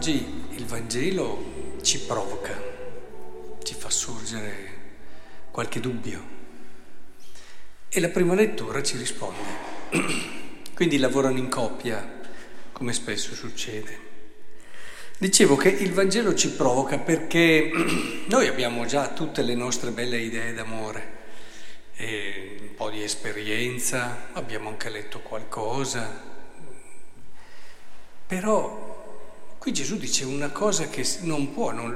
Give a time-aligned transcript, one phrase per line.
[0.00, 2.58] Oggi il Vangelo ci provoca,
[3.62, 4.78] ci fa sorgere
[5.50, 6.24] qualche dubbio
[7.86, 9.42] e la prima lettura ci risponde.
[10.74, 12.22] Quindi lavorano in coppia,
[12.72, 13.98] come spesso succede.
[15.18, 17.70] Dicevo che il Vangelo ci provoca perché
[18.26, 21.18] noi abbiamo già tutte le nostre belle idee d'amore,
[21.98, 26.28] un po' di esperienza, abbiamo anche letto qualcosa,
[28.26, 28.89] però
[29.60, 31.94] Qui Gesù dice una cosa che non può non,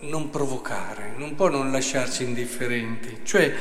[0.00, 3.20] non provocare, non può non lasciarci indifferenti.
[3.22, 3.54] Cioè,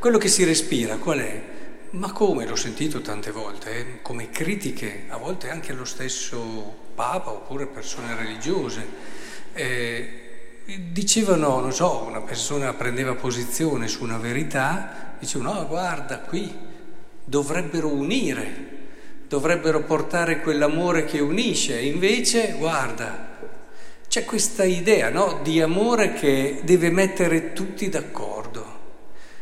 [0.00, 1.42] quello che si respira qual è?
[1.90, 4.02] Ma come l'ho sentito tante volte, eh?
[4.02, 8.84] come critiche, a volte anche allo stesso Papa oppure persone religiose.
[9.52, 16.52] Eh, dicevano, non so, una persona prendeva posizione su una verità, dicevano, no, guarda, qui
[17.24, 18.77] dovrebbero unire
[19.28, 23.36] dovrebbero portare quell'amore che unisce, invece, guarda,
[24.08, 28.64] c'è questa idea no, di amore che deve mettere tutti d'accordo,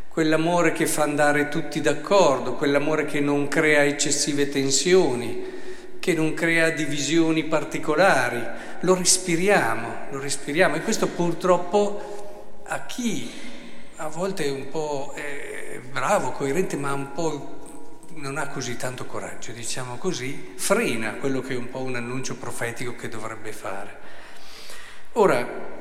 [0.09, 5.55] quell'amore che fa andare tutti d'accordo, quell'amore che non crea eccessive tensioni,
[6.01, 8.43] che non crea divisioni particolari,
[8.81, 10.77] lo respiriamo, lo respiriamo.
[10.77, 13.31] E questo purtroppo a chi?
[13.97, 17.56] A volte è un po' è bravo, coerente, ma un po'
[18.17, 22.37] non ha così tanto coraggio, diciamo così, frena quello che è un po' un annuncio
[22.37, 23.99] profetico che dovrebbe fare.
[25.13, 25.75] Ora,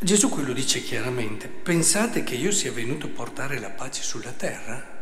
[0.00, 4.32] Gesù qui lo dice chiaramente, pensate che io sia venuto a portare la pace sulla
[4.32, 4.92] terra?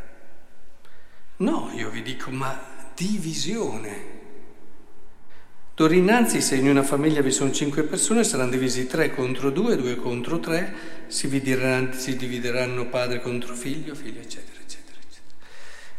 [1.38, 4.20] No, io vi dico, ma divisione.
[5.74, 9.76] D'ora innanzi, se in una famiglia vi sono cinque persone, saranno divisi tre contro due,
[9.76, 10.74] due contro tre,
[11.06, 11.28] si
[11.92, 14.81] si divideranno padre contro figlio, figlio, eccetera, eccetera.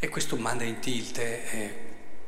[0.04, 1.74] E questo manda in tilt eh,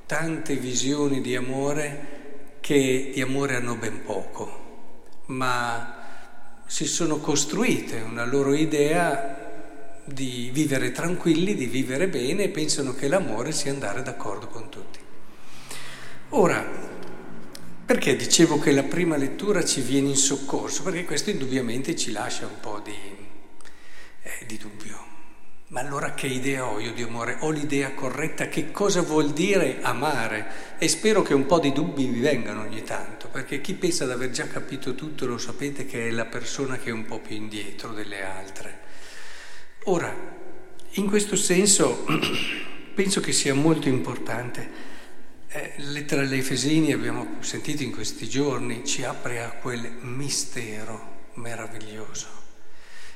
[0.05, 8.23] tante visioni di amore che di amore hanno ben poco, ma si sono costruite una
[8.23, 14.47] loro idea di vivere tranquilli, di vivere bene e pensano che l'amore sia andare d'accordo
[14.47, 14.99] con tutti.
[16.29, 16.65] Ora,
[17.85, 20.81] perché dicevo che la prima lettura ci viene in soccorso?
[20.81, 22.95] Perché questo indubbiamente ci lascia un po' di,
[24.21, 25.14] eh, di dubbio.
[25.69, 27.37] Ma allora che idea ho io di amore?
[27.39, 32.05] Ho l'idea corretta che cosa vuol dire amare e spero che un po' di dubbi
[32.05, 36.07] vi vengano ogni tanto, perché chi pensa di aver già capito tutto lo sapete che
[36.07, 38.79] è la persona che è un po' più indietro delle altre.
[39.85, 40.15] Ora,
[40.91, 42.05] in questo senso
[42.93, 44.93] penso che sia molto importante.
[45.47, 52.44] Eh, lettera agli Efesini, abbiamo sentito in questi giorni, ci apre a quel mistero meraviglioso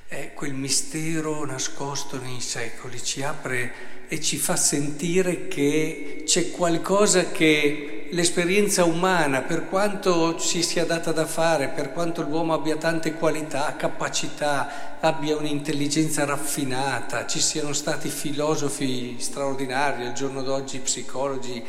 [0.10, 7.30] è quel mistero nascosto nei secoli, ci apre e ci fa sentire che c'è qualcosa
[7.30, 13.14] che l'esperienza umana, per quanto ci sia data da fare, per quanto l'uomo abbia tante
[13.14, 21.64] qualità, capacità, abbia un'intelligenza raffinata, ci siano stati filosofi straordinari, al giorno d'oggi psicologi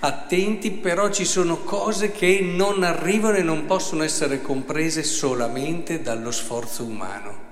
[0.00, 6.32] attenti, però ci sono cose che non arrivano e non possono essere comprese solamente dallo
[6.32, 7.45] sforzo umano.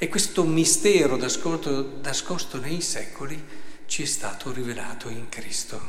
[0.00, 3.42] E questo mistero nascosto, nei secoli
[3.86, 5.80] ci è stato rivelato in Cristo.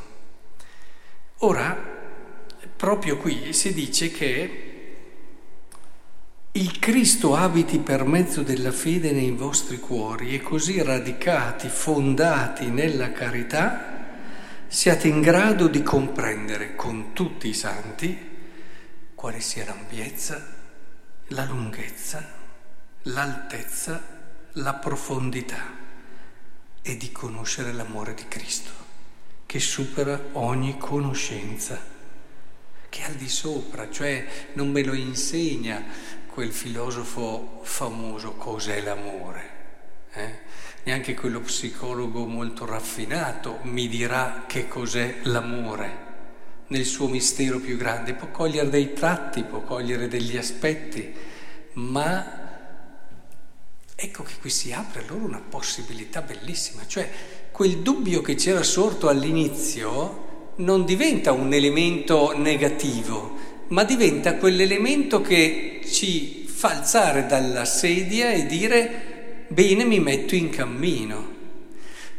[1.41, 1.77] Ora,
[2.75, 4.63] proprio qui si dice che
[6.53, 13.11] il Cristo abiti per mezzo della fede nei vostri cuori e così radicati, fondati nella
[13.11, 13.97] carità,
[14.67, 18.17] siate in grado di comprendere con tutti i santi
[19.13, 20.57] quale sia l'ampiezza,
[21.27, 22.38] la lunghezza,
[23.03, 24.01] l'altezza,
[24.53, 25.77] la profondità
[26.81, 28.71] e di conoscere l'amore di Cristo,
[29.45, 31.79] che supera ogni conoscenza,
[32.89, 35.83] che è al di sopra, cioè non me lo insegna
[36.27, 39.57] quel filosofo famoso cos'è l'amore.
[40.11, 40.39] Eh?
[40.83, 46.07] Neanche quello psicologo molto raffinato mi dirà che cos'è l'amore
[46.67, 48.13] nel suo mistero più grande.
[48.13, 51.13] Può cogliere dei tratti, può cogliere degli aspetti,
[51.73, 52.38] ma
[54.01, 57.09] Ecco che qui si apre allora una possibilità bellissima, cioè
[57.51, 63.35] quel dubbio che c'era sorto all'inizio non diventa un elemento negativo,
[63.67, 70.49] ma diventa quell'elemento che ci fa alzare dalla sedia e dire bene mi metto in
[70.49, 71.35] cammino.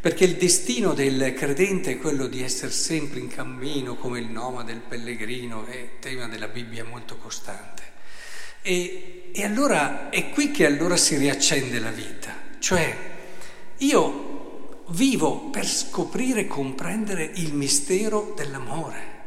[0.02, 4.72] Perché il destino del credente è quello di essere sempre in cammino come il nomade,
[4.72, 7.99] il pellegrino, è tema della Bibbia molto costante.
[8.62, 12.96] E, e allora è qui che allora si riaccende la vita, cioè
[13.78, 19.18] io vivo per scoprire e comprendere il mistero dell'amore,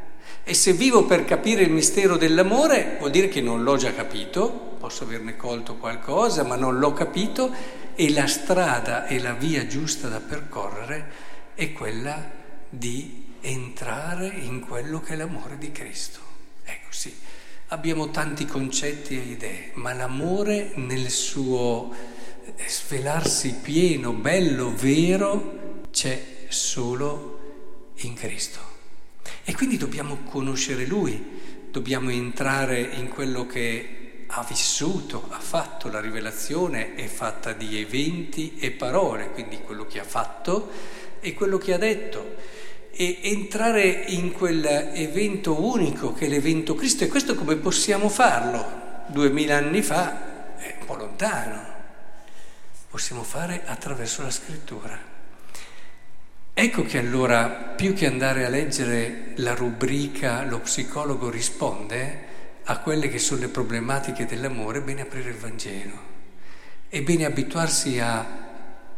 [0.46, 4.76] E se vivo per capire il mistero dell'amore, vuol dire che non l'ho già capito,
[4.78, 7.50] posso averne colto qualcosa, ma non l'ho capito
[7.94, 11.10] e la strada e la via giusta da percorrere
[11.54, 12.30] è quella
[12.68, 16.20] di entrare in quello che è l'amore di Cristo.
[16.62, 17.14] Ecco sì,
[17.74, 21.92] abbiamo tanti concetti e idee, ma l'amore nel suo
[22.66, 28.60] svelarsi pieno, bello, vero, c'è solo in Cristo.
[29.42, 31.20] E quindi dobbiamo conoscere Lui,
[31.70, 35.90] dobbiamo entrare in quello che ha vissuto, ha fatto.
[35.90, 40.70] La rivelazione è fatta di eventi e parole, quindi quello che ha fatto
[41.18, 42.36] e quello che ha detto.
[42.96, 47.04] E entrare in quell'evento unico che è l'evento Cristo.
[47.04, 48.82] E questo come possiamo farlo?
[49.08, 51.72] Duemila anni fa è un po' lontano.
[52.88, 55.12] Possiamo fare attraverso la scrittura.
[56.56, 62.22] Ecco che allora, più che andare a leggere la rubrica Lo psicologo risponde
[62.66, 66.12] a quelle che sono le problematiche dell'amore, è bene aprire il Vangelo.
[66.88, 68.24] È bene abituarsi a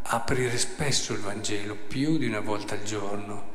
[0.02, 3.54] aprire spesso il Vangelo, più di una volta al giorno,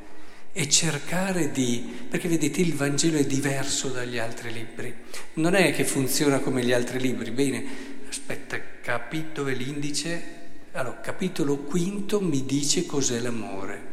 [0.54, 2.06] e cercare di...
[2.10, 4.94] perché vedete il Vangelo è diverso dagli altri libri.
[5.36, 7.32] Non è che funziona come gli altri libri.
[7.32, 7.66] Bene,
[8.10, 10.40] aspetta, capito l'indice?
[10.74, 13.90] Allora, capitolo quinto mi dice cos'è l'amore.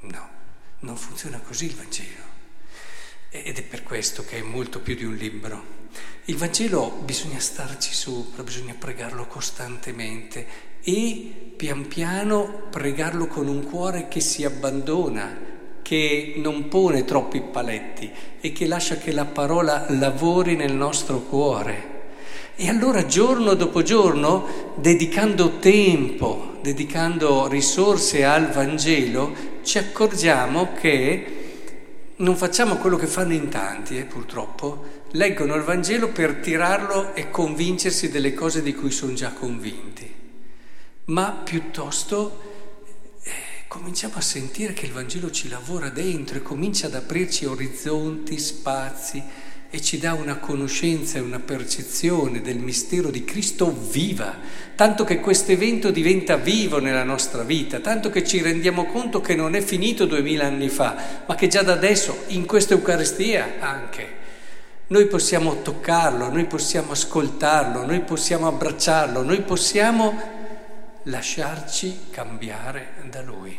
[0.00, 0.28] No,
[0.80, 2.22] non funziona così il Vangelo.
[3.30, 5.82] Ed è per questo che è molto più di un libro.
[6.26, 14.08] Il Vangelo bisogna starci sopra, bisogna pregarlo costantemente e pian piano pregarlo con un cuore
[14.08, 15.36] che si abbandona,
[15.82, 18.10] che non pone troppi paletti
[18.40, 21.92] e che lascia che la parola lavori nel nostro cuore.
[22.56, 31.43] E allora giorno dopo giorno, dedicando tempo, dedicando risorse al Vangelo, ci accorgiamo che
[32.16, 37.30] non facciamo quello che fanno in tanti, eh, purtroppo, leggono il Vangelo per tirarlo e
[37.30, 40.12] convincersi delle cose di cui sono già convinti,
[41.06, 42.40] ma piuttosto
[43.22, 43.30] eh,
[43.66, 49.22] cominciamo a sentire che il Vangelo ci lavora dentro e comincia ad aprirci orizzonti, spazi,
[49.74, 54.36] e ci dà una conoscenza e una percezione del mistero di Cristo viva,
[54.76, 59.34] tanto che questo evento diventa vivo nella nostra vita, tanto che ci rendiamo conto che
[59.34, 64.08] non è finito duemila anni fa, ma che già da adesso, in questa Eucaristia anche,
[64.86, 70.16] noi possiamo toccarlo, noi possiamo ascoltarlo, noi possiamo abbracciarlo, noi possiamo
[71.02, 73.58] lasciarci cambiare da Lui.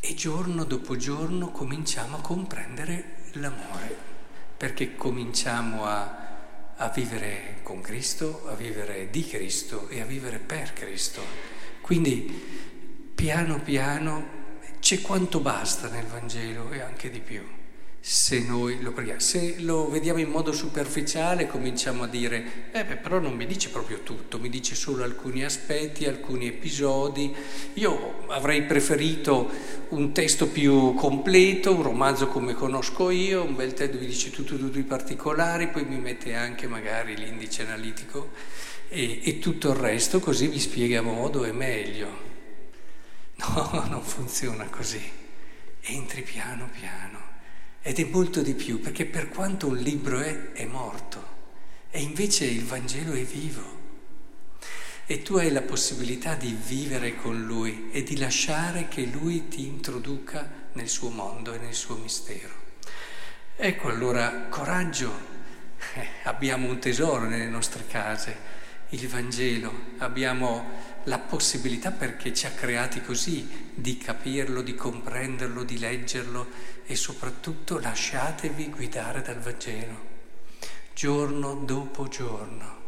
[0.00, 3.04] E giorno dopo giorno cominciamo a comprendere
[3.34, 4.13] l'amore
[4.56, 10.72] perché cominciamo a, a vivere con Cristo, a vivere di Cristo e a vivere per
[10.72, 11.22] Cristo.
[11.80, 14.42] Quindi piano piano
[14.80, 17.42] c'è quanto basta nel Vangelo e anche di più
[18.06, 19.18] se noi lo preghiamo.
[19.18, 23.70] Se lo vediamo in modo superficiale cominciamo a dire, eh beh, però non mi dice
[23.70, 27.34] proprio tutto, mi dice solo alcuni aspetti, alcuni episodi.
[27.74, 29.50] Io avrei preferito
[29.88, 34.58] un testo più completo, un romanzo come conosco io, un bel testo mi dice tutto,
[34.58, 38.32] tutti i particolari, poi mi mette anche magari l'indice analitico
[38.90, 42.32] e, e tutto il resto, così vi spiega a modo e meglio.
[43.46, 45.02] No, non funziona così.
[45.80, 47.13] Entri piano piano
[47.86, 51.22] ed è molto di più, perché per quanto un libro è, è morto,
[51.90, 53.82] e invece il Vangelo è vivo.
[55.04, 59.66] E tu hai la possibilità di vivere con Lui e di lasciare che Lui ti
[59.66, 62.54] introduca nel suo mondo e nel suo mistero.
[63.54, 65.12] Ecco allora, coraggio,
[65.92, 68.34] eh, abbiamo un tesoro nelle nostre case,
[68.94, 75.78] il Vangelo, abbiamo la possibilità perché ci ha creati così di capirlo, di comprenderlo, di
[75.78, 76.46] leggerlo
[76.86, 80.12] e soprattutto lasciatevi guidare dal Vangelo,
[80.94, 82.82] giorno dopo giorno.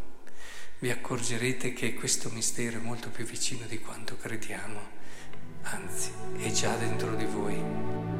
[0.79, 4.81] Vi accorgerete che questo mistero è molto più vicino di quanto crediamo,
[5.63, 8.16] anzi è già dentro di voi.